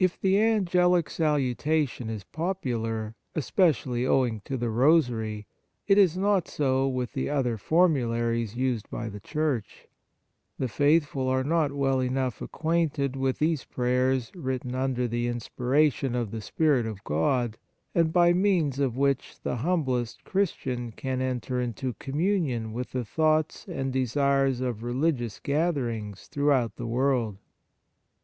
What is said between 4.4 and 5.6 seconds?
to the Rosary,